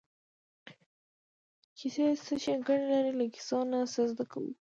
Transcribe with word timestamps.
کیسې 1.77 2.05
څه 2.25 2.33
ښېګڼې 2.43 2.85
لري 2.93 3.11
له 3.19 3.25
کیسو 3.33 3.59
نه 3.71 3.79
څه 3.93 4.01
زده 4.11 4.25
کوو. 4.31 4.51